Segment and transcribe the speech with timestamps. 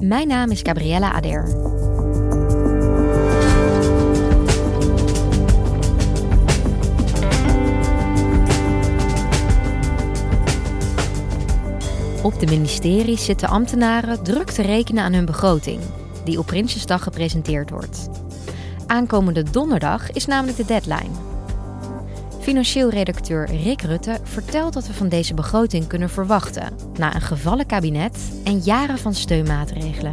[0.00, 1.44] Mijn naam is Gabriella Ader.
[12.22, 15.80] Op de ministeries zitten ambtenaren druk te rekenen aan hun begroting,
[16.24, 18.08] die op Prinsjesdag gepresenteerd wordt.
[18.86, 21.29] Aankomende donderdag is namelijk de deadline.
[22.40, 27.66] Financieel redacteur Rick Rutte vertelt wat we van deze begroting kunnen verwachten na een gevallen
[27.66, 30.12] kabinet en jaren van steunmaatregelen.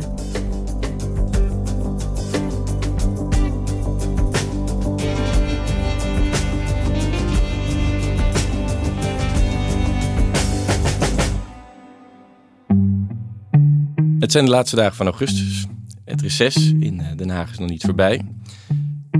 [14.19, 15.65] Het zijn de laatste dagen van augustus.
[16.05, 18.36] Het reces in eh, Den Haag is nog niet voorbij.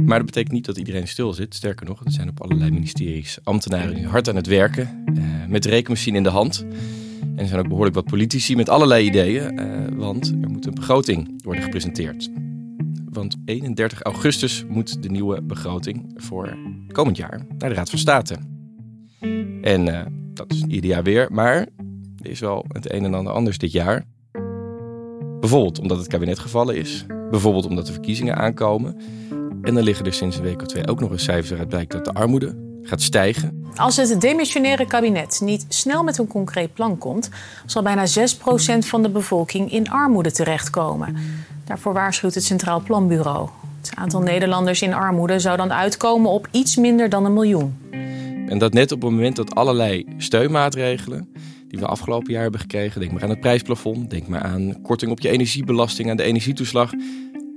[0.06, 1.56] Maar dat betekent niet dat iedereen stil zit.
[1.56, 5.04] Sterker nog, er zijn op allerlei ministeries ambtenaren nu hard aan het werken.
[5.14, 6.66] Uh, met de rekenmachine in de hand.
[7.22, 9.60] En er zijn ook behoorlijk wat politici met allerlei ideeën.
[9.60, 12.30] Uh, want er moet een begroting worden gepresenteerd.
[13.10, 16.58] Want 31 augustus moet de nieuwe begroting voor
[16.92, 18.38] komend jaar naar de Raad van State.
[19.62, 20.02] En uh,
[20.34, 21.28] dat is ieder jaar weer.
[21.32, 21.58] Maar
[22.22, 24.06] er is wel het een en ander anders dit jaar.
[25.40, 27.06] Bijvoorbeeld omdat het kabinet gevallen is.
[27.30, 28.98] Bijvoorbeeld omdat de verkiezingen aankomen.
[29.62, 31.92] En dan liggen er sinds een week of twee ook nog eens cijfers waaruit blijkt
[31.92, 33.66] dat de armoede gaat stijgen.
[33.76, 37.30] Als het demissionaire kabinet niet snel met een concreet plan komt,
[37.66, 38.10] zal bijna 6%
[38.78, 41.16] van de bevolking in armoede terechtkomen.
[41.66, 43.50] Daarvoor waarschuwt het Centraal Planbureau.
[43.82, 47.78] Het aantal Nederlanders in armoede zou dan uitkomen op iets minder dan een miljoen.
[48.48, 51.28] En dat net op het moment dat allerlei steunmaatregelen
[51.68, 55.12] die we afgelopen jaar hebben gekregen, denk maar aan het prijsplafond, denk maar aan korting
[55.12, 56.92] op je energiebelasting, aan de energietoeslag,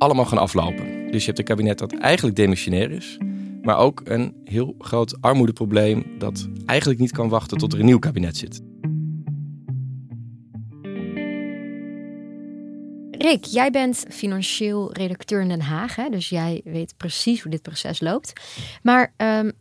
[0.00, 1.10] allemaal gaan aflopen.
[1.10, 3.18] Dus je hebt een kabinet dat eigenlijk demissionair is,
[3.62, 7.98] maar ook een heel groot armoedeprobleem dat eigenlijk niet kan wachten tot er een nieuw
[7.98, 8.60] kabinet zit.
[13.10, 16.08] Rick, jij bent financieel redacteur in Den Haag, hè?
[16.08, 18.32] dus jij weet precies hoe dit proces loopt.
[18.82, 19.52] Maar um,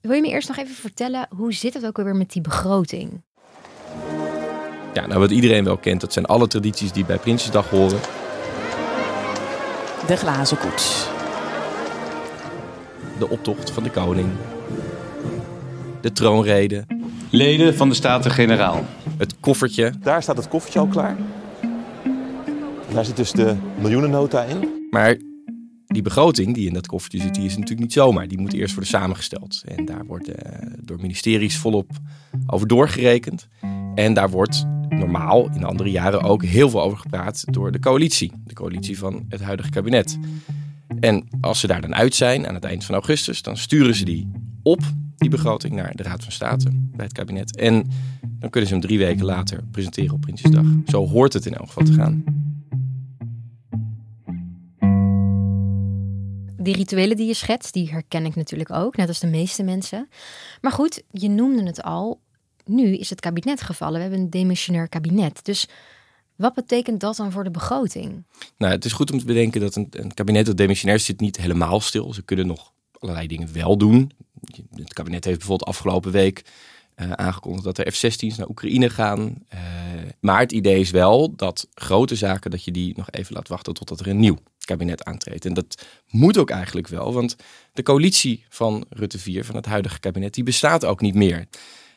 [0.00, 3.22] wil je me eerst nog even vertellen, hoe zit het ook alweer met die begroting?
[4.94, 8.00] Ja, nou wat iedereen wel kent, dat zijn alle tradities die bij Prinsjesdag horen.
[10.06, 11.08] De glazen koets.
[13.18, 14.28] De optocht van de koning.
[16.00, 16.86] De troonrede.
[17.30, 18.84] Leden van de Staten-Generaal.
[19.18, 19.92] Het koffertje.
[20.02, 21.16] Daar staat het koffertje al klaar.
[22.92, 24.86] Daar zit dus de miljoenennota in.
[24.90, 25.16] Maar
[25.86, 28.28] die begroting die in dat koffertje zit, die is natuurlijk niet zomaar.
[28.28, 29.62] Die moet eerst worden samengesteld.
[29.64, 30.34] En daar wordt uh,
[30.80, 31.90] door ministeries volop
[32.46, 33.48] over doorgerekend.
[33.94, 34.64] En daar wordt
[34.98, 38.32] normaal in andere jaren ook heel veel over gepraat door de coalitie.
[38.44, 40.18] De coalitie van het huidige kabinet.
[41.00, 44.04] En als ze daar dan uit zijn aan het eind van augustus, dan sturen ze
[44.04, 44.30] die
[44.62, 44.80] op,
[45.16, 47.56] die begroting, naar de Raad van State bij het kabinet.
[47.56, 47.90] En
[48.38, 50.66] dan kunnen ze hem drie weken later presenteren op Prinsjesdag.
[50.86, 52.24] Zo hoort het in elk geval te gaan.
[56.56, 60.08] Die rituelen die je schetst, die herken ik natuurlijk ook, net als de meeste mensen.
[60.60, 62.20] Maar goed, je noemde het al,
[62.64, 63.94] nu is het kabinet gevallen.
[63.94, 65.44] We hebben een demissionair kabinet.
[65.44, 65.68] Dus
[66.36, 68.24] wat betekent dat dan voor de begroting?
[68.56, 71.36] Nou, het is goed om te bedenken dat een, een kabinet dat demissionair zit niet
[71.36, 72.12] helemaal stil.
[72.12, 74.10] Ze kunnen nog allerlei dingen wel doen.
[74.74, 76.44] Het kabinet heeft bijvoorbeeld afgelopen week
[76.96, 79.34] uh, aangekondigd dat er F-16's naar Oekraïne gaan.
[79.54, 79.60] Uh,
[80.20, 83.74] maar het idee is wel dat grote zaken, dat je die nog even laat wachten
[83.74, 85.44] totdat er een nieuw kabinet aantreedt.
[85.44, 87.36] En dat moet ook eigenlijk wel, want
[87.72, 91.46] de coalitie van Rutte 4, van het huidige kabinet, die bestaat ook niet meer.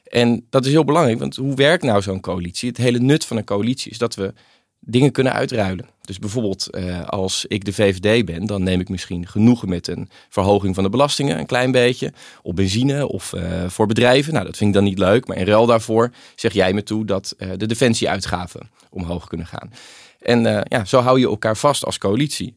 [0.09, 2.69] En dat is heel belangrijk, want hoe werkt nou zo'n coalitie?
[2.69, 4.33] Het hele nut van een coalitie is dat we
[4.79, 5.89] dingen kunnen uitruilen.
[6.01, 10.09] Dus bijvoorbeeld uh, als ik de VVD ben, dan neem ik misschien genoegen met een
[10.29, 14.33] verhoging van de belastingen, een klein beetje, op benzine of uh, voor bedrijven.
[14.33, 17.05] Nou, dat vind ik dan niet leuk, maar in ruil daarvoor zeg jij me toe
[17.05, 19.71] dat uh, de defensieuitgaven omhoog kunnen gaan.
[20.19, 22.55] En ja, zo hou je elkaar vast als coalitie.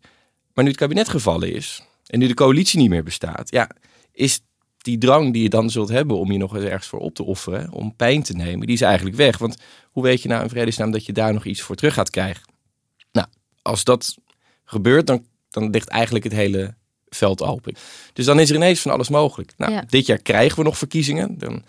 [0.55, 3.71] Maar nu het kabinet gevallen is en nu de coalitie niet meer bestaat, ja,
[4.13, 4.41] is
[4.83, 7.25] die drang die je dan zult hebben om je nog eens ergens voor op te
[7.25, 9.39] offeren, om pijn te nemen, die is eigenlijk weg.
[9.39, 9.57] Want
[9.91, 12.43] hoe weet je nou in vredesnaam dat je daar nog iets voor terug gaat krijgen?
[13.13, 13.27] Nou,
[13.63, 14.17] als dat
[14.65, 16.75] gebeurt, dan, dan ligt eigenlijk het hele
[17.09, 17.75] veld open.
[18.13, 19.53] Dus dan is er ineens van alles mogelijk.
[19.57, 19.85] Nou, Ja.
[19.89, 21.39] dit jaar krijgen we nog verkiezingen.
[21.39, 21.65] Dan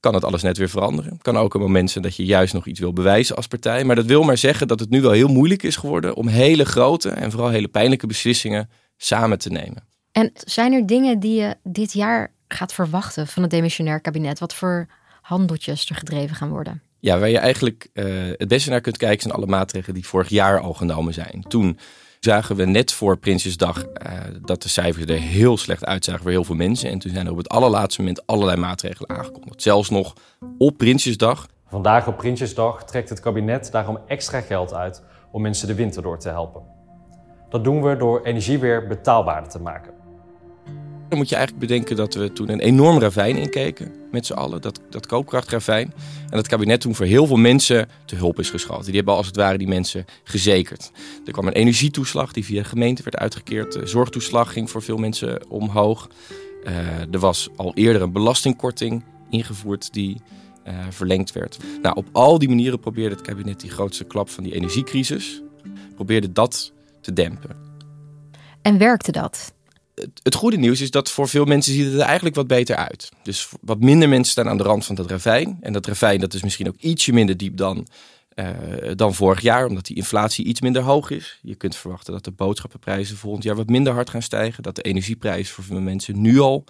[0.00, 1.18] kan het alles net weer veranderen.
[1.22, 3.84] Kan ook een moment zijn dat je juist nog iets wil bewijzen als partij.
[3.84, 6.64] Maar dat wil maar zeggen dat het nu wel heel moeilijk is geworden om hele
[6.64, 9.84] grote en vooral hele pijnlijke beslissingen samen te nemen.
[10.12, 14.38] En zijn er dingen die je dit jaar gaat verwachten van het demissionair kabinet?
[14.38, 14.86] Wat voor
[15.22, 16.82] handeltjes er gedreven gaan worden?
[17.00, 18.04] Ja, waar je eigenlijk eh,
[18.36, 21.44] het beste naar kunt kijken zijn alle maatregelen die vorig jaar al genomen zijn.
[21.48, 21.78] Toen
[22.20, 24.12] zagen we net voor Prinsjesdag eh,
[24.42, 26.90] dat de cijfers er heel slecht uitzagen voor heel veel mensen.
[26.90, 29.62] En toen zijn er op het allerlaatste moment allerlei maatregelen aangekondigd.
[29.62, 30.12] Zelfs nog
[30.58, 31.46] op Prinsjesdag.
[31.66, 35.02] Vandaag op Prinsjesdag trekt het kabinet daarom extra geld uit
[35.32, 36.62] om mensen de winter door te helpen.
[37.48, 40.01] Dat doen we door energie weer betaalbaarder te maken.
[41.12, 44.60] Dan moet je eigenlijk bedenken dat we toen een enorm ravijn inkeken met z'n allen.
[44.60, 45.92] Dat, dat koopkrachtravijn.
[46.22, 48.84] En dat kabinet toen voor heel veel mensen te hulp is geschoten.
[48.84, 50.90] Die hebben als het ware die mensen gezekerd.
[51.26, 53.72] Er kwam een energietoeslag die via de gemeente werd uitgekeerd.
[53.72, 56.08] De zorgtoeslag ging voor veel mensen omhoog.
[56.64, 60.20] Eh, er was al eerder een belastingkorting ingevoerd die
[60.64, 61.56] eh, verlengd werd.
[61.82, 65.42] Nou, op al die manieren probeerde het kabinet die grootste klap van die energiecrisis...
[65.94, 67.56] probeerde dat te dempen
[68.62, 69.52] En werkte dat?
[70.22, 73.08] Het, goede nieuws is dat voor veel mensen ziet het er eigenlijk wat beter uit.
[73.22, 75.58] Dus wat minder mensen staan aan de rand van dat ravijn.
[75.60, 77.86] En dat ravijn dat is misschien ook ietsje minder diep dan,
[78.34, 78.46] eh,
[78.94, 81.38] dan vorig jaar, omdat die inflatie iets minder hoog is.
[81.42, 84.62] Je kunt verwachten dat de boodschappenprijzen volgend jaar wat minder hard gaan stijgen.
[84.62, 86.64] Dat de energieprijzen voor veel mensen nu al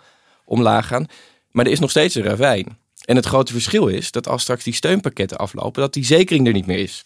[0.45, 1.07] omlaag gaan.
[1.51, 2.79] Maar er is nog steeds een ravijn.
[3.05, 6.53] En het grote verschil is dat als straks die steunpakketten aflopen, dat die zekering er
[6.53, 7.05] niet meer is.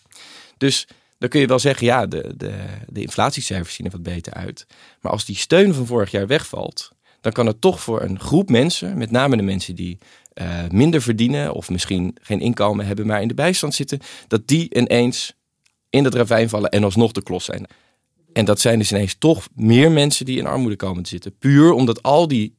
[0.56, 0.86] Dus
[1.18, 2.54] dan kun je wel zeggen, ja, de, de,
[2.86, 4.66] de inflatiecijfers zien er wat beter uit.
[5.00, 6.90] Maar als die steun van vorig jaar wegvalt,
[7.20, 9.98] dan kan het toch voor een groep mensen, met name de mensen die
[10.32, 14.74] eh, minder verdienen of misschien geen inkomen hebben, maar in de bijstand zitten, dat die
[14.74, 15.34] ineens
[15.90, 17.66] in dat ravijn vallen en alsnog de klos zijn.
[18.32, 21.38] En dat zijn dus ineens toch meer mensen die in armoede komen te zitten.
[21.38, 22.56] Puur omdat al die,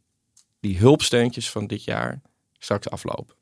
[0.59, 2.21] die hulpsteuntjes van dit jaar
[2.59, 3.36] straks aflopen.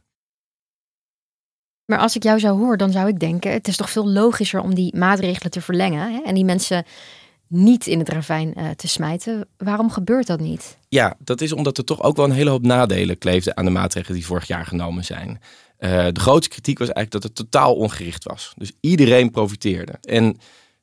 [1.86, 4.62] Maar als ik jou zou horen, dan zou ik denken: het is toch veel logischer
[4.62, 6.22] om die maatregelen te verlengen hè?
[6.22, 6.86] en die mensen
[7.48, 9.48] niet in het ravijn eh, te smijten.
[9.58, 10.78] Waarom gebeurt dat niet?
[10.90, 13.72] Ja, dat is omdat er toch ook wel een hele hoop nadelen kleefden aan de
[13.72, 15.42] maatregelen die vorig jaar genomen zijn.
[15.80, 18.54] Uh, de grootste kritiek was eigenlijk dat het totaal ongericht was.
[18.58, 19.94] Dus iedereen profiteerde.
[20.02, 20.38] En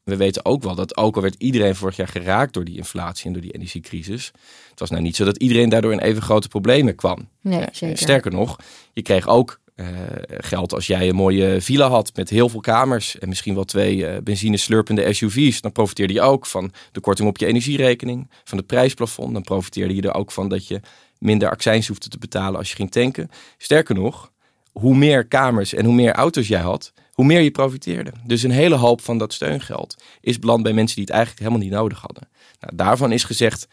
[0.05, 3.27] we weten ook wel dat ook al werd iedereen vorig jaar geraakt door die inflatie
[3.27, 4.31] en door die energiecrisis.
[4.71, 7.29] Het was nou niet zo dat iedereen daardoor in even grote problemen kwam.
[7.41, 7.99] Nee, zeker.
[7.99, 8.57] Sterker nog,
[8.93, 9.87] je kreeg ook uh,
[10.27, 13.97] geld als jij een mooie villa had met heel veel kamers en misschien wel twee
[13.97, 15.61] uh, benzineslurpende SUV's.
[15.61, 19.33] Dan profiteerde je ook van de korting op je energierekening, van het prijsplafond.
[19.33, 20.81] Dan profiteerde je er ook van dat je
[21.19, 23.31] minder accijns hoefde te betalen als je ging tanken.
[23.59, 24.33] Sterker nog,
[24.73, 28.13] hoe meer kamers en hoe meer auto's jij had, hoe meer je profiteerde.
[28.27, 31.67] Dus een hele hoop van dat steungeld is beland bij mensen die het eigenlijk helemaal
[31.67, 32.29] niet nodig hadden.
[32.61, 33.69] Nou, daarvan is gezegd,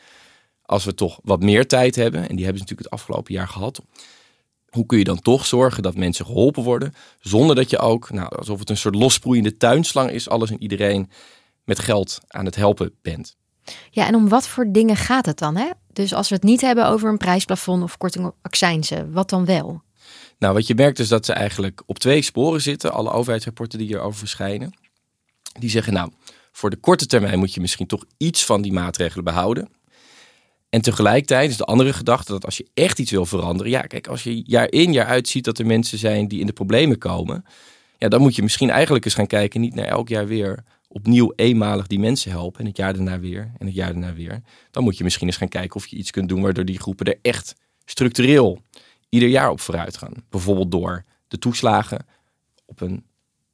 [0.61, 3.47] als we toch wat meer tijd hebben, en die hebben ze natuurlijk het afgelopen jaar
[3.47, 3.81] gehad,
[4.69, 8.35] hoe kun je dan toch zorgen dat mensen geholpen worden, zonder dat je ook, nou,
[8.35, 11.09] alsof het een soort lossproeiende tuinslang is, alles en iedereen
[11.63, 13.37] met geld aan het helpen bent.
[13.89, 15.55] Ja, en om wat voor dingen gaat het dan?
[15.55, 15.69] Hè?
[15.93, 19.45] Dus als we het niet hebben over een prijsplafond of korting op accijnzen, wat dan
[19.45, 19.81] wel?
[20.39, 23.87] Nou, wat je merkt is dat ze eigenlijk op twee sporen zitten, alle overheidsrapporten die
[23.87, 24.73] hierover verschijnen.
[25.59, 26.11] Die zeggen, nou,
[26.51, 29.69] voor de korte termijn moet je misschien toch iets van die maatregelen behouden.
[30.69, 34.07] En tegelijkertijd is de andere gedachte dat als je echt iets wil veranderen, ja, kijk,
[34.07, 36.97] als je jaar in jaar uit ziet dat er mensen zijn die in de problemen
[36.97, 37.45] komen,
[37.97, 41.33] ja, dan moet je misschien eigenlijk eens gaan kijken, niet naar elk jaar weer opnieuw
[41.35, 44.41] eenmalig die mensen helpen en het jaar daarna weer en het jaar daarna weer.
[44.71, 47.05] Dan moet je misschien eens gaan kijken of je iets kunt doen waardoor die groepen
[47.05, 48.61] er echt structureel
[49.09, 50.13] ieder jaar op vooruit gaan.
[50.29, 52.05] Bijvoorbeeld door de toeslagen
[52.65, 53.03] op een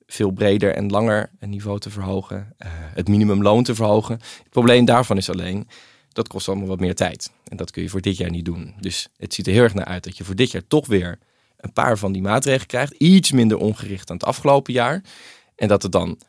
[0.08, 4.14] veel breder en langer niveau te verhogen, uh, het minimumloon te verhogen.
[4.16, 5.68] Het probleem daarvan is alleen,
[6.16, 7.32] dat kost allemaal wat meer tijd.
[7.48, 8.74] En dat kun je voor dit jaar niet doen.
[8.80, 11.20] Dus het ziet er heel erg naar uit dat je voor dit jaar toch weer
[11.58, 12.94] een paar van die maatregelen krijgt.
[12.94, 15.04] Iets minder ongericht dan het afgelopen jaar.
[15.56, 16.20] En dat het dan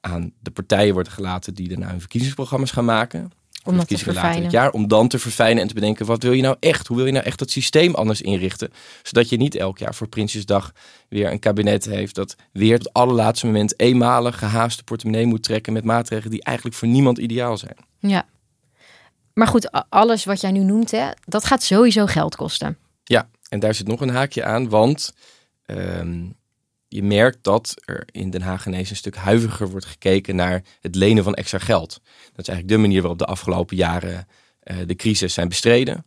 [0.00, 3.30] aan de partijen wordt gelaten die daarna hun verkiezingsprogramma's gaan maken.
[3.64, 4.42] Om dat te verfijnen.
[4.42, 6.86] Het jaar, om dan te verfijnen en te bedenken, wat wil je nou echt?
[6.86, 8.72] Hoe wil je nou echt dat systeem anders inrichten?
[9.02, 10.72] Zodat je niet elk jaar voor Prinsjesdag
[11.08, 15.84] weer een kabinet heeft dat weer het allerlaatste moment eenmalig gehaaste portemonnee moet trekken met
[15.84, 17.76] maatregelen die eigenlijk voor niemand ideaal zijn.
[17.98, 18.26] Ja.
[19.34, 22.78] Maar goed, alles wat jij nu noemt, hè, dat gaat sowieso geld kosten.
[23.04, 25.12] Ja, en daar zit nog een haakje aan, want
[25.66, 26.36] um,
[26.88, 30.94] je merkt dat er in Den Haag ineens een stuk huiviger wordt gekeken naar het
[30.94, 32.00] lenen van extra geld.
[32.32, 34.28] Dat is eigenlijk de manier waarop de afgelopen jaren
[34.64, 36.06] uh, de crisis zijn bestreden.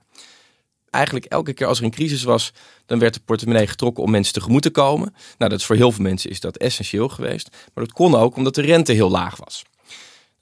[0.90, 2.54] Eigenlijk elke keer als er een crisis was,
[2.86, 5.14] dan werd de portemonnee getrokken om mensen tegemoet te komen.
[5.38, 7.50] Nou, dat is voor heel veel mensen is dat essentieel geweest.
[7.74, 9.64] Maar dat kon ook omdat de rente heel laag was.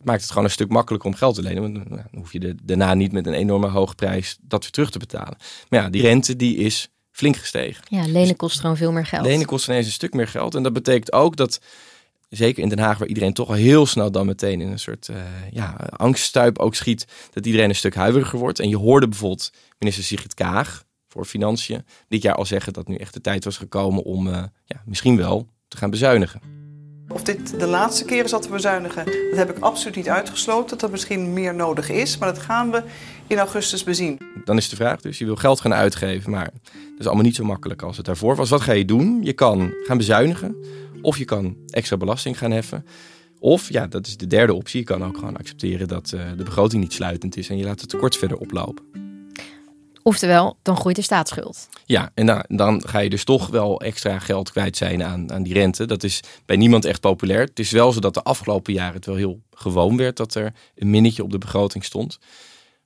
[0.05, 1.62] Maakt het gewoon een stuk makkelijker om geld te lenen.
[1.62, 4.91] Want nou, dan hoef je daarna niet met een enorme hoge prijs dat weer terug
[4.91, 5.38] te betalen.
[5.69, 7.83] Maar ja, die rente die is flink gestegen.
[7.88, 9.25] Ja, lenen kost gewoon veel meer geld.
[9.25, 10.55] Lenen kost ineens een stuk meer geld.
[10.55, 11.59] En dat betekent ook dat,
[12.29, 15.07] zeker in Den Haag, waar iedereen toch al heel snel dan meteen in een soort
[15.07, 15.17] uh,
[15.51, 18.59] ja, angststuip ook schiet, dat iedereen een stuk huiveriger wordt.
[18.59, 22.95] En je hoorde bijvoorbeeld minister Sigrid Kaag voor Financiën dit jaar al zeggen dat nu
[22.95, 26.64] echt de tijd was gekomen om uh, ja, misschien wel te gaan bezuinigen.
[27.07, 30.69] Of dit de laatste keer is dat we bezuinigen, dat heb ik absoluut niet uitgesloten.
[30.69, 32.83] Dat er misschien meer nodig is, maar dat gaan we
[33.27, 34.19] in augustus bezien.
[34.45, 37.35] Dan is de vraag dus, je wil geld gaan uitgeven, maar dat is allemaal niet
[37.35, 38.50] zo makkelijk als het daarvoor was.
[38.50, 39.19] Wat ga je doen?
[39.24, 40.55] Je kan gaan bezuinigen,
[41.01, 42.85] of je kan extra belasting gaan heffen.
[43.39, 46.43] Of, ja, dat is de derde optie, je kan ook gewoon accepteren dat uh, de
[46.43, 49.04] begroting niet sluitend is en je laat het tekort verder oplopen.
[50.07, 51.69] Oftewel, dan groeit de staatsschuld.
[51.85, 55.43] Ja, en dan, dan ga je dus toch wel extra geld kwijt zijn aan, aan
[55.43, 55.85] die rente.
[55.85, 57.39] Dat is bij niemand echt populair.
[57.39, 60.53] Het is wel zo dat de afgelopen jaren het wel heel gewoon werd dat er
[60.75, 62.19] een minnetje op de begroting stond.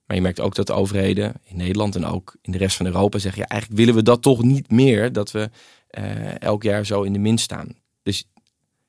[0.06, 2.86] Maar je merkt ook dat de overheden in Nederland en ook in de rest van
[2.86, 5.50] Europa zeggen: ja, eigenlijk willen we dat toch niet meer, dat we
[5.98, 7.76] uh, elk jaar zo in de min staan.
[8.02, 8.28] Dus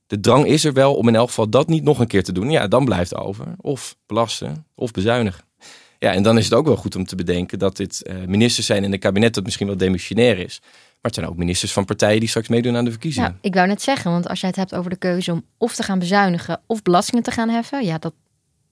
[0.07, 2.31] de drang is er wel om in elk geval dat niet nog een keer te
[2.31, 2.49] doen.
[2.49, 3.55] Ja, dan blijft over.
[3.57, 5.49] Of belasten of bezuinigen.
[6.03, 8.65] Ja, en dan is het ook wel goed om te bedenken dat dit uh, ministers
[8.65, 10.59] zijn in een kabinet dat misschien wel demissionair is.
[10.61, 13.29] Maar het zijn ook ministers van partijen die straks meedoen aan de verkiezingen.
[13.29, 15.75] Ja, ik wou net zeggen, want als jij het hebt over de keuze om of
[15.75, 18.13] te gaan bezuinigen of belastingen te gaan heffen, ja, dat,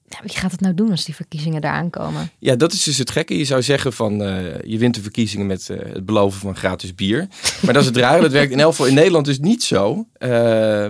[0.08, 2.30] ja, wie gaat het nou doen als die verkiezingen eraan komen?
[2.38, 3.38] Ja, dat is dus het gekke.
[3.38, 6.94] Je zou zeggen van uh, je wint de verkiezingen met uh, het beloven van gratis
[6.94, 7.28] bier.
[7.64, 8.20] Maar dat is het rare.
[8.20, 10.06] Dat werkt in elk geval in Nederland dus niet zo.
[10.18, 10.84] Uh,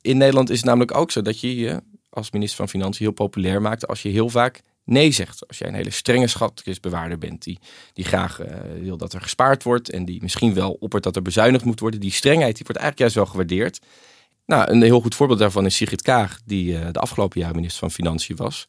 [0.00, 3.14] in Nederland is het namelijk ook zo dat je je als minister van Financiën heel
[3.14, 5.48] populair maakt als je heel vaak nee zegt.
[5.48, 7.58] Als jij een hele strenge schatkistbewaarder bent die,
[7.92, 8.46] die graag uh,
[8.80, 12.00] wil dat er gespaard wordt en die misschien wel oppert dat er bezuinigd moet worden.
[12.00, 13.80] Die strengheid die wordt eigenlijk juist wel gewaardeerd.
[14.46, 17.78] Nou, een heel goed voorbeeld daarvan is Sigrid Kaag, die uh, de afgelopen jaar minister
[17.78, 18.68] van Financiën was.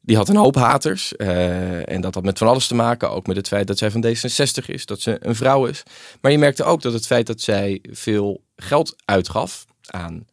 [0.00, 1.12] Die had een hoop haters.
[1.16, 3.10] Uh, en dat had met van alles te maken.
[3.10, 5.82] Ook met het feit dat zij van D66 is, dat ze een vrouw is.
[6.20, 10.26] Maar je merkte ook dat het feit dat zij veel geld uitgaf aan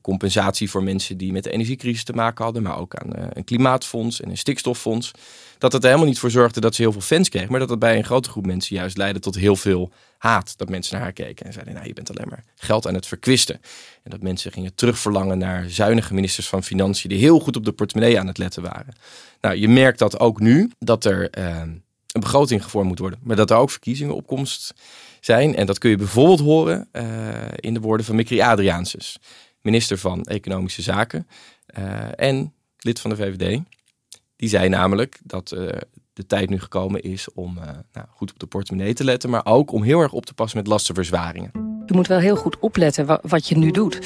[0.00, 3.44] compensatie voor mensen die met de energiecrisis te maken hadden, maar ook aan uh, een
[3.44, 5.10] klimaatfonds en een stikstoffonds.
[5.58, 7.68] Dat het er helemaal niet voor zorgde dat ze heel veel fans kreeg, maar dat
[7.68, 10.54] het bij een grote groep mensen juist leidde tot heel veel haat.
[10.58, 13.06] Dat mensen naar haar keken en zeiden: Nou, je bent alleen maar geld aan het
[13.06, 13.60] verkwisten.
[14.02, 17.72] En dat mensen gingen terugverlangen naar zuinige ministers van Financiën die heel goed op de
[17.72, 18.94] portemonnee aan het letten waren.
[19.40, 21.60] Nou, je merkt dat ook nu, dat er uh,
[22.12, 24.74] een begroting gevormd moet worden, maar dat er ook verkiezingen opkomst
[25.20, 25.56] zijn.
[25.56, 26.88] En dat kun je bijvoorbeeld horen
[27.56, 29.18] in de woorden van Mikri Adriaanses
[29.62, 31.26] minister van Economische Zaken
[31.78, 33.60] uh, en lid van de VVD.
[34.36, 35.68] Die zei namelijk dat uh,
[36.12, 39.46] de tijd nu gekomen is om uh, nou, goed op de portemonnee te letten, maar
[39.46, 41.71] ook om heel erg op te passen met lastenverzwaringen.
[41.92, 43.98] Je moet wel heel goed opletten wat je nu doet.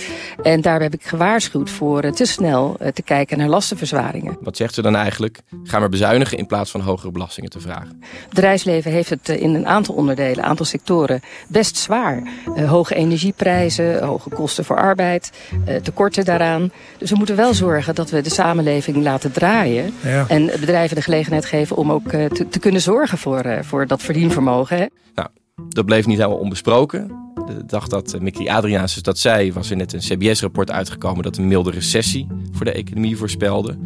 [0.43, 4.37] En daar heb ik gewaarschuwd voor te snel te kijken naar lastenverzwaringen.
[4.41, 5.41] Wat zegt ze dan eigenlijk?
[5.65, 8.01] Ga maar bezuinigen in plaats van hogere belastingen te vragen.
[8.01, 12.23] Het bedrijfsleven heeft het in een aantal onderdelen, een aantal sectoren best zwaar.
[12.57, 15.33] Uh, hoge energieprijzen, hoge kosten voor arbeid,
[15.69, 16.71] uh, tekorten daaraan.
[16.99, 19.95] Dus we moeten wel zorgen dat we de samenleving laten draaien.
[20.03, 20.25] Ja.
[20.29, 24.03] En bedrijven de gelegenheid geven om ook uh, te, te, kunnen zorgen voor, voor dat
[24.03, 24.77] verdienvermogen.
[24.77, 24.87] Hè?
[25.15, 25.29] Nou,
[25.69, 27.25] dat bleef niet helemaal onbesproken.
[27.47, 31.49] De dag dat Mickey Adriaanses dat zei, was er net een CBS-rapport uitgekomen dat een
[31.49, 33.79] milde recessie voor de economie voorspelde.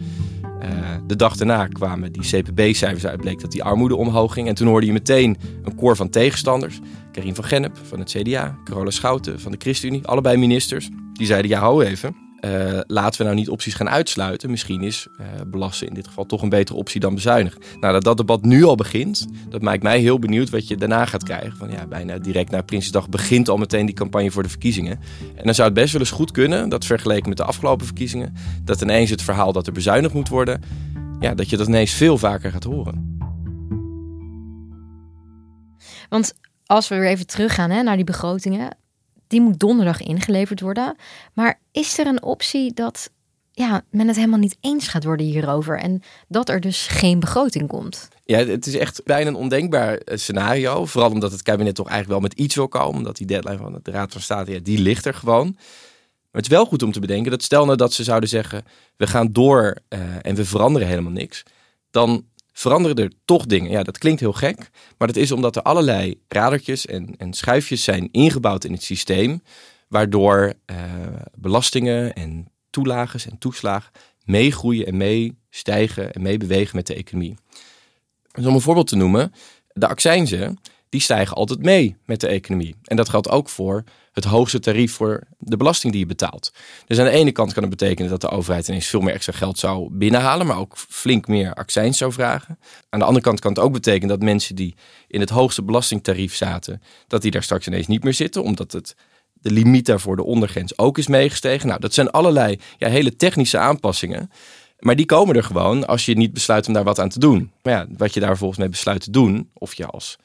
[0.62, 0.68] Uh,
[1.06, 4.48] de dag daarna kwamen die CPB-cijfers uit, bleek dat die armoede omhoog ging.
[4.48, 6.78] En toen hoorde je meteen een koor van tegenstanders.
[7.12, 10.88] Karin van Gennep van het CDA, Carola Schouten van de ChristenUnie, allebei ministers.
[11.12, 12.16] Die zeiden, ja, hou even.
[12.44, 14.50] Uh, laten we nou niet opties gaan uitsluiten.
[14.50, 17.60] Misschien is uh, belasten in dit geval toch een betere optie dan bezuinigen.
[17.80, 21.04] Nou, dat dat debat nu al begint, dat maakt mij heel benieuwd wat je daarna
[21.04, 21.56] gaat krijgen.
[21.56, 25.00] Van ja, bijna direct na Prinsjesdag begint al meteen die campagne voor de verkiezingen.
[25.34, 28.34] En dan zou het best wel eens goed kunnen, dat vergeleken met de afgelopen verkiezingen,
[28.64, 30.62] dat ineens het verhaal dat er bezuinigd moet worden,
[31.20, 33.18] ja, dat je dat ineens veel vaker gaat horen.
[36.08, 36.34] Want
[36.66, 38.76] als we weer even teruggaan hè, naar die begrotingen,
[39.30, 40.96] die moet donderdag ingeleverd worden.
[41.34, 43.10] Maar is er een optie dat
[43.52, 47.68] ja, men het helemaal niet eens gaat worden hierover en dat er dus geen begroting
[47.68, 48.08] komt?
[48.24, 50.86] Ja, het is echt bijna een ondenkbaar scenario.
[50.86, 52.96] Vooral omdat het kabinet toch eigenlijk wel met iets wil komen.
[52.96, 55.56] Omdat die deadline van de Raad van State, ja, die ligt er gewoon.
[56.30, 58.64] Maar het is wel goed om te bedenken dat stel nou dat ze zouden zeggen...
[58.96, 61.42] we gaan door uh, en we veranderen helemaal niks...
[61.90, 62.24] dan
[62.60, 63.70] veranderen er toch dingen.
[63.70, 67.84] Ja, dat klinkt heel gek, maar dat is omdat er allerlei radertjes en, en schuifjes
[67.84, 69.42] zijn ingebouwd in het systeem,
[69.88, 70.76] waardoor uh,
[71.34, 73.90] belastingen en toelages en toeslagen
[74.24, 77.34] meegroeien en meestijgen en meebewegen met de economie.
[78.32, 79.32] Dus om een voorbeeld te noemen,
[79.72, 80.58] de accijnzen
[80.90, 82.74] die stijgen altijd mee met de economie.
[82.84, 86.52] En dat geldt ook voor het hoogste tarief voor de belasting die je betaalt.
[86.86, 89.32] Dus aan de ene kant kan het betekenen dat de overheid ineens veel meer extra
[89.32, 92.58] geld zou binnenhalen, maar ook flink meer accijns zou vragen.
[92.88, 94.74] Aan de andere kant kan het ook betekenen dat mensen die
[95.08, 98.94] in het hoogste belastingtarief zaten, dat die daar straks ineens niet meer zitten, omdat het
[99.32, 101.68] de limiet daarvoor, de ondergrens, ook is meegestegen.
[101.68, 104.30] Nou, dat zijn allerlei ja, hele technische aanpassingen.
[104.78, 107.52] Maar die komen er gewoon als je niet besluit om daar wat aan te doen.
[107.62, 110.18] Maar ja, wat je daar volgens mee besluit te doen, of je als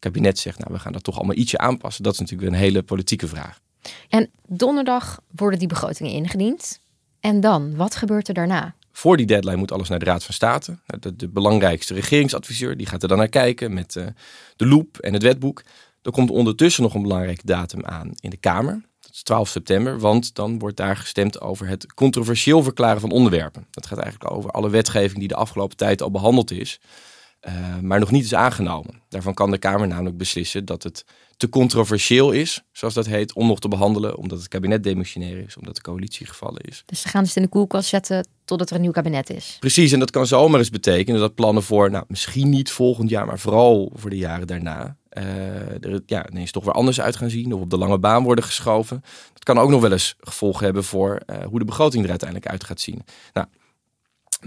[0.00, 2.82] kabinet zegt, nou we gaan dat toch allemaal ietsje aanpassen, dat is natuurlijk een hele
[2.82, 3.60] politieke vraag.
[4.08, 6.80] En donderdag worden die begrotingen ingediend.
[7.20, 8.74] En dan, wat gebeurt er daarna?
[8.92, 10.78] Voor die deadline moet alles naar de Raad van State.
[11.00, 14.06] De, de belangrijkste regeringsadviseur die gaat er dan naar kijken met uh,
[14.56, 15.62] de loep en het wetboek.
[16.02, 18.82] Er komt ondertussen nog een belangrijke datum aan in de Kamer.
[19.00, 23.66] Dat is 12 september, want dan wordt daar gestemd over het controversieel verklaren van onderwerpen.
[23.70, 26.80] Dat gaat eigenlijk over alle wetgeving die de afgelopen tijd al behandeld is.
[27.48, 29.02] Uh, maar nog niet is aangenomen.
[29.08, 31.04] Daarvan kan de Kamer namelijk beslissen dat het
[31.36, 35.56] te controversieel is, zoals dat heet, om nog te behandelen, omdat het kabinet demissionair is,
[35.56, 36.82] omdat de coalitie gevallen is.
[36.86, 39.56] Dus ze gaan het in de koelkast zetten totdat er een nieuw kabinet is.
[39.60, 43.26] Precies, en dat kan zomaar eens betekenen dat plannen voor, nou, misschien niet volgend jaar,
[43.26, 45.24] maar vooral voor de jaren daarna, uh,
[45.84, 48.44] er ja, ineens toch weer anders uit gaan zien of op de lange baan worden
[48.44, 49.02] geschoven.
[49.32, 52.50] Dat kan ook nog wel eens gevolgen hebben voor uh, hoe de begroting er uiteindelijk
[52.50, 53.02] uit gaat zien.
[53.32, 53.46] Nou,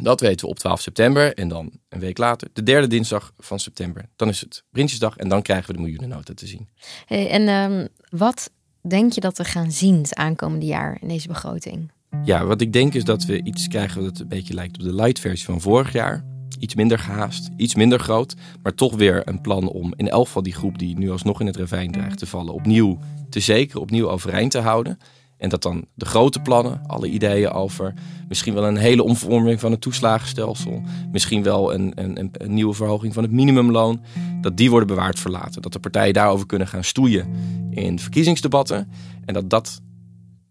[0.01, 3.59] dat weten we op 12 september en dan een week later, de derde dinsdag van
[3.59, 4.09] september.
[4.15, 6.69] Dan is het Prinsjesdag en dan krijgen we de miljoenennota te zien.
[7.05, 11.27] Hey, en um, wat denk je dat we gaan zien het aankomende jaar in deze
[11.27, 11.91] begroting?
[12.23, 14.93] Ja, wat ik denk is dat we iets krijgen dat een beetje lijkt op de
[14.93, 16.25] light versie van vorig jaar.
[16.59, 20.43] Iets minder gehaast, iets minder groot, maar toch weer een plan om in elk geval
[20.43, 24.09] die groep die nu alsnog in het ravijn dreigt te vallen, opnieuw te zekeren, opnieuw
[24.09, 24.97] overeind te houden.
[25.43, 27.93] En dat dan de grote plannen, alle ideeën over
[28.27, 30.81] misschien wel een hele omvorming van het toeslagenstelsel,
[31.12, 34.01] misschien wel een, een, een, nieuwe verhoging van het minimumloon,
[34.41, 35.62] dat die worden bewaard verlaten.
[35.62, 37.27] Dat de partijen daarover kunnen gaan stoeien
[37.69, 38.88] in verkiezingsdebatten
[39.25, 39.82] en dat dat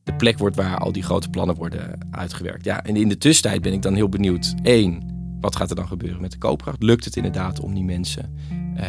[0.02, 2.64] de plek wordt waar al die grote plannen worden uitgewerkt.
[2.64, 4.54] Ja, en in de tussentijd ben ik dan heel benieuwd.
[4.62, 5.02] Eén,
[5.40, 6.82] wat gaat er dan gebeuren met de koopkracht?
[6.82, 8.36] Lukt het inderdaad om die mensen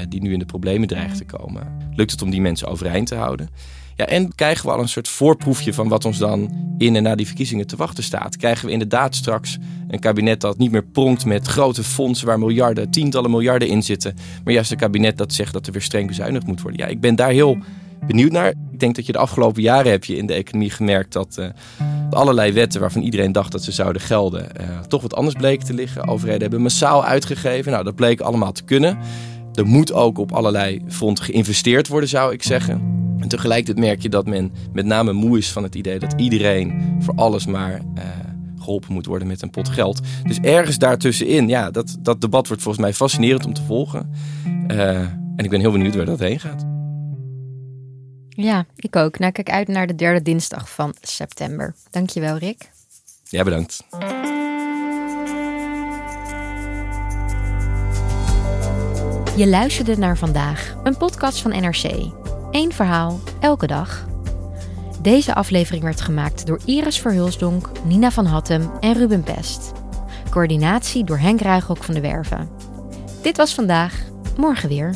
[0.09, 3.15] die nu in de problemen dreigen te komen, lukt het om die mensen overeind te
[3.15, 3.49] houden?
[3.95, 7.15] Ja, en krijgen we al een soort voorproefje van wat ons dan in en na
[7.15, 8.37] die verkiezingen te wachten staat.
[8.37, 12.89] Krijgen we inderdaad straks een kabinet dat niet meer pronkt met grote fondsen waar miljarden,
[12.89, 14.15] tientallen miljarden in zitten.
[14.43, 16.79] Maar juist een kabinet dat zegt dat er weer streng bezuinigd moet worden.
[16.79, 17.57] Ja, ik ben daar heel
[18.07, 18.49] benieuwd naar.
[18.71, 21.45] Ik denk dat je de afgelopen jaren heb je in de economie gemerkt dat uh,
[22.09, 25.73] allerlei wetten waarvan iedereen dacht dat ze zouden gelden, uh, toch wat anders bleken te
[25.73, 26.07] liggen.
[26.07, 27.71] Overheden hebben massaal uitgegeven.
[27.71, 28.97] Nou, dat bleek allemaal te kunnen.
[29.53, 33.01] Er moet ook op allerlei fronten geïnvesteerd worden, zou ik zeggen.
[33.19, 36.97] En tegelijkertijd merk je dat men met name moe is van het idee dat iedereen
[36.99, 38.03] voor alles maar uh,
[38.57, 39.99] geholpen moet worden met een pot geld.
[40.23, 44.11] Dus ergens daartussenin, ja, dat, dat debat wordt volgens mij fascinerend om te volgen.
[44.67, 44.89] Uh,
[45.35, 46.65] en ik ben heel benieuwd waar dat heen gaat.
[48.29, 49.19] Ja, ik ook.
[49.19, 51.75] Nou, kijk uit naar de derde dinsdag van september.
[51.91, 52.71] Dankjewel, Rick.
[53.29, 53.83] Ja, bedankt.
[59.35, 62.11] Je luisterde naar vandaag, een podcast van NRC.
[62.51, 64.05] Eén verhaal, elke dag.
[65.01, 69.71] Deze aflevering werd gemaakt door Iris Verhulsdonk, Nina van Hattem en Ruben Pest.
[70.29, 72.49] Coördinatie door Henk Ruigrok van de Werven.
[73.21, 74.03] Dit was vandaag,
[74.37, 74.95] morgen weer.